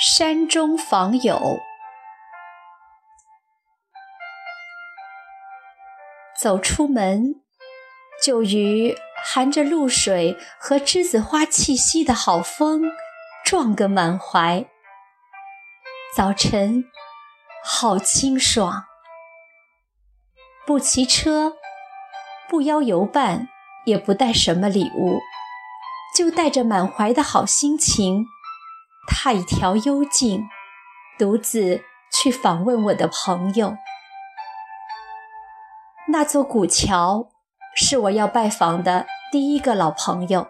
[0.00, 1.58] 山中访友，
[6.36, 7.42] 走出门，
[8.22, 12.92] 就与含着露水和栀子花气息的好风
[13.44, 14.64] 撞个满怀。
[16.14, 16.84] 早晨
[17.64, 18.84] 好清爽，
[20.64, 21.54] 不骑车，
[22.48, 23.48] 不邀游伴，
[23.84, 25.18] 也不带什么礼物，
[26.16, 28.24] 就带着满怀的好心情。
[29.08, 30.48] 踏一条幽径，
[31.18, 33.76] 独自去访问我的朋友。
[36.08, 37.30] 那座古桥
[37.74, 40.48] 是我要拜访的第一个老朋友。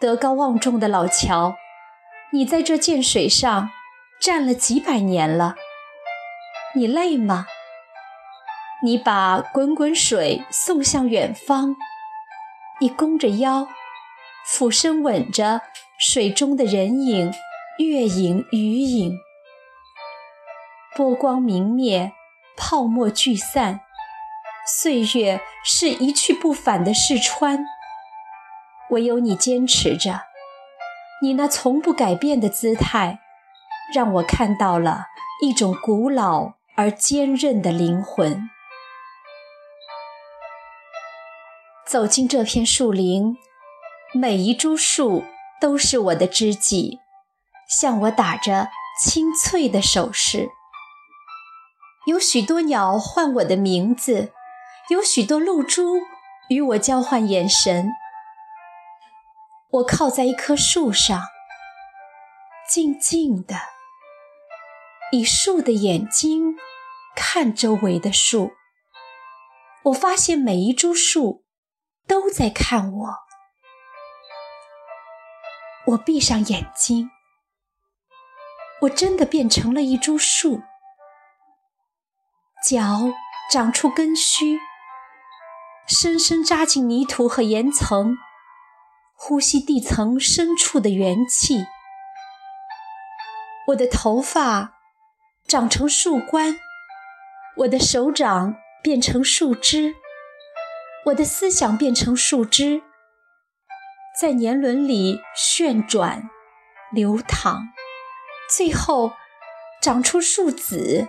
[0.00, 1.54] 德高望重的老桥，
[2.32, 3.70] 你在这涧水上
[4.20, 5.54] 站了几百年了，
[6.74, 7.46] 你累吗？
[8.82, 11.76] 你把滚滚水送向远方，
[12.80, 13.68] 你弓着腰，
[14.44, 15.60] 俯身吻着。
[16.04, 17.32] 水中的人影，
[17.78, 19.20] 月影、鱼影，
[20.96, 22.12] 波光明灭，
[22.56, 23.82] 泡沫聚散，
[24.66, 27.64] 岁月是一去不返的试穿。
[28.90, 30.22] 唯有你坚持着，
[31.22, 33.20] 你那从不改变的姿态，
[33.94, 35.04] 让我看到了
[35.40, 38.50] 一种古老而坚韧的灵魂。
[41.86, 43.36] 走进这片树林，
[44.12, 45.22] 每一株树。
[45.62, 46.98] 都是我的知己，
[47.68, 48.68] 向我打着
[49.00, 50.50] 清脆的手势。
[52.04, 54.32] 有许多鸟唤我的名字，
[54.90, 56.00] 有许多露珠
[56.48, 57.92] 与我交换眼神。
[59.70, 61.28] 我靠在一棵树上，
[62.68, 63.54] 静静的，
[65.12, 66.56] 以树的眼睛
[67.14, 68.50] 看周围的树。
[69.84, 71.44] 我发现每一株树
[72.08, 73.31] 都在看我。
[75.84, 77.10] 我闭上眼睛，
[78.82, 80.62] 我真的变成了一株树，
[82.64, 83.10] 脚
[83.50, 84.60] 长出根须，
[85.88, 88.16] 深深扎进泥土和岩层，
[89.16, 91.66] 呼吸地层深处的元气。
[93.68, 94.74] 我的头发
[95.48, 96.56] 长成树冠，
[97.56, 98.54] 我的手掌
[98.84, 99.96] 变成树枝，
[101.06, 102.84] 我的思想变成树枝。
[104.14, 106.28] 在年轮里旋转、
[106.90, 107.68] 流淌，
[108.54, 109.12] 最后
[109.80, 111.08] 长出树籽，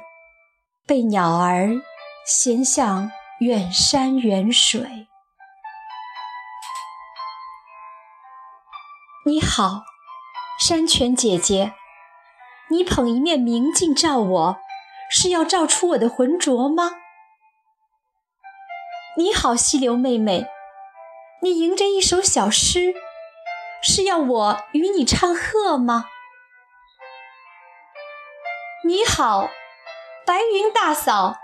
[0.88, 1.82] 被鸟儿
[2.26, 3.12] 衔向
[3.42, 5.08] 远山远水。
[9.26, 9.84] 你好，
[10.58, 11.74] 山泉姐姐，
[12.70, 14.58] 你捧一面明镜照我，
[15.12, 16.94] 是要照出我的浑浊吗？
[19.18, 20.53] 你好，溪流妹妹。
[21.44, 22.96] 你吟着一首小诗，
[23.82, 26.06] 是要我与你唱和吗？
[28.86, 29.50] 你好，
[30.26, 31.36] 白云大嫂，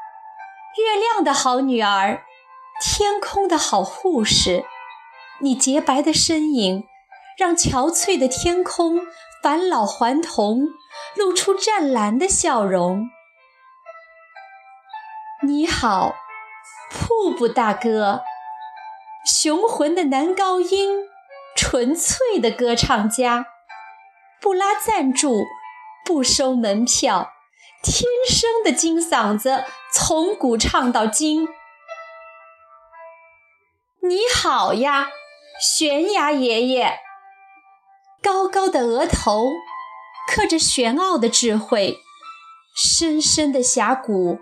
[0.78, 2.24] 月亮的好女儿，
[2.82, 4.64] 天空的好护士。
[5.42, 6.88] 你洁白的身影，
[7.38, 9.02] 让憔悴的天空
[9.44, 10.62] 返老还童，
[11.18, 13.10] 露出湛蓝的笑容。
[15.46, 16.16] 你好，
[16.90, 18.22] 瀑布大哥。
[19.32, 21.04] 雄浑的男高音，
[21.56, 23.46] 纯粹的歌唱家，
[24.42, 25.44] 不拉赞助，
[26.04, 27.32] 不收门票，
[27.84, 31.48] 天生的金嗓子，从古唱到今。
[34.02, 35.10] 你好呀，
[35.62, 36.98] 悬崖爷爷，
[38.24, 39.46] 高高的额头，
[40.28, 42.00] 刻着玄奥的智慧，
[42.76, 44.40] 深深的峡谷，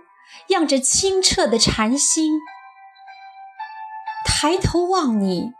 [0.48, 2.40] 漾着清澈的禅心。
[4.40, 5.54] 抬头望你，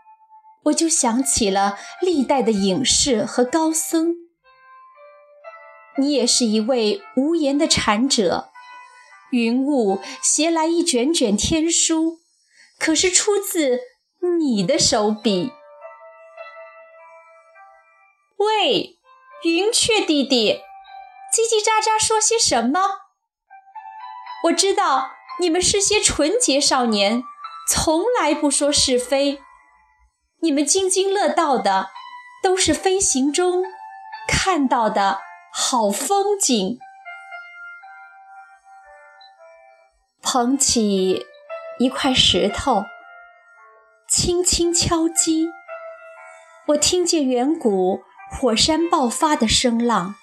[0.66, 4.14] 我就想起了历代的隐士和高僧。
[5.96, 8.52] 你也是一位无言的禅者，
[9.32, 12.20] 云雾携来一卷卷天书，
[12.78, 13.80] 可是出自
[14.38, 15.50] 你的手笔。
[18.36, 19.00] 喂，
[19.42, 20.60] 云雀弟弟，
[21.34, 22.80] 叽叽喳喳说些什么？
[24.44, 25.10] 我知道
[25.40, 27.24] 你们是些纯洁少年。
[27.68, 29.42] 从来不说是非，
[30.40, 31.90] 你们津津乐道的
[32.42, 33.62] 都是飞行中
[34.26, 35.20] 看到的
[35.52, 36.78] 好风景。
[40.22, 41.26] 捧起
[41.78, 42.84] 一块石头，
[44.08, 45.48] 轻轻敲击，
[46.68, 48.00] 我听见远古
[48.30, 50.14] 火山爆发的声浪，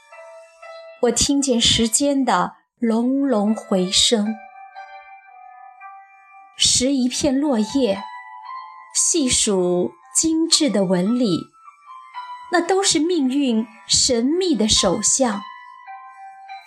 [1.04, 4.36] 我听见时间的隆隆回声。
[6.78, 8.04] 拾一片落叶，
[8.94, 11.40] 细数精致的纹理，
[12.52, 15.42] 那都是命运神秘的手相。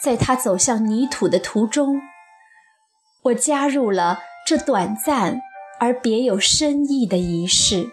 [0.02, 2.00] 在他走向泥土的途中，
[3.24, 5.42] 我加入了这短暂
[5.78, 7.90] 而别有深意的仪式。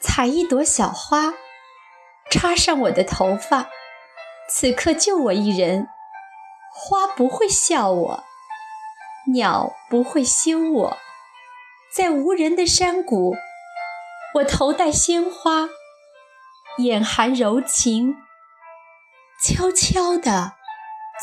[0.00, 1.34] 采一朵小花，
[2.30, 3.70] 插上我的头发，
[4.48, 5.88] 此刻就我一人。
[6.72, 8.24] 花不会笑我，
[9.32, 10.96] 鸟不会羞我，
[11.92, 13.34] 在无人的山谷，
[14.34, 15.68] 我头戴鲜花，
[16.78, 18.16] 眼含柔情，
[19.42, 20.52] 悄悄地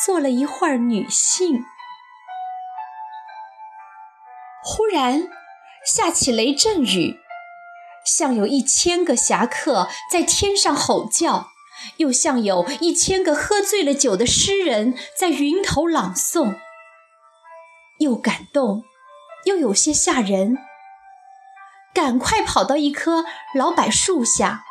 [0.06, 1.64] 做了一会儿女性。
[4.64, 5.30] 忽然
[5.86, 7.20] 下起雷阵雨，
[8.06, 11.52] 像有一千个侠客在天上吼叫。
[11.98, 16.58] 又像有一千个喝醉了酒的诗人在云头朗诵，
[18.04, 18.84] 又感动，
[19.46, 20.58] 又有些吓人。
[21.94, 24.64] 赶快跑到一棵老柏树下，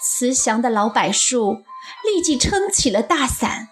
[0.00, 1.64] 慈祥的老柏树
[2.04, 3.68] 立即撑起了大伞。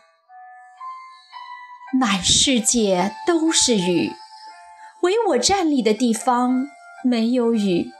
[1.92, 4.12] 满世界都是雨，
[5.02, 6.68] 唯我站立的地方
[7.04, 7.90] 没有雨，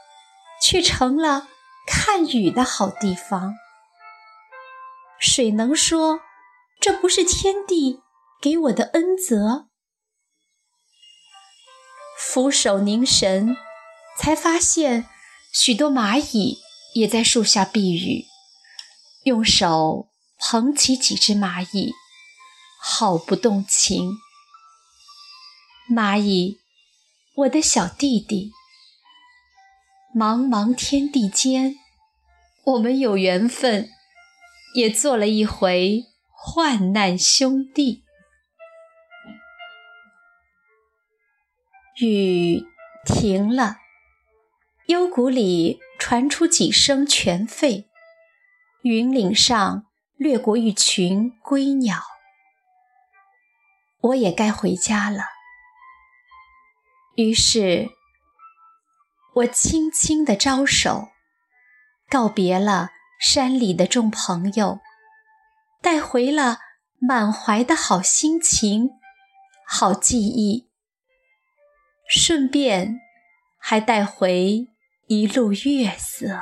[0.61, 1.47] 却成了
[1.85, 3.55] 看雨的好地方。
[5.19, 6.21] 谁能说
[6.79, 8.01] 这不是天地
[8.41, 9.67] 给我的恩泽？
[12.23, 13.57] 俯首凝神，
[14.17, 15.09] 才发现
[15.51, 16.59] 许多蚂蚁
[16.93, 18.25] 也在树下避雨。
[19.23, 20.07] 用手
[20.37, 21.91] 捧起几只蚂蚁，
[22.79, 24.17] 好不动情。
[25.89, 26.59] 蚂蚁，
[27.35, 28.51] 我的小弟弟。
[30.15, 31.75] 茫茫天地间，
[32.63, 33.89] 我们有缘分。
[34.73, 38.05] 也做了一回患难兄弟。
[41.99, 42.63] 雨
[43.05, 43.77] 停了，
[44.87, 47.85] 幽谷里传出几声泉吠，
[48.83, 49.85] 云岭上
[50.15, 52.01] 掠过一群归鸟。
[53.99, 55.23] 我也该回家了，
[57.15, 57.89] 于是，
[59.35, 61.09] 我轻轻地招手，
[62.09, 62.89] 告别了。
[63.23, 64.79] 山里的众朋友，
[65.79, 66.57] 带回了
[66.97, 68.89] 满怀的好心情、
[69.67, 70.70] 好记忆，
[72.13, 72.99] 顺便
[73.57, 74.67] 还带回
[75.07, 76.41] 一路月色。